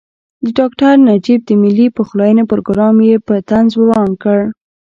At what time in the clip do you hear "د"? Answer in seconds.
0.43-0.45, 1.45-1.51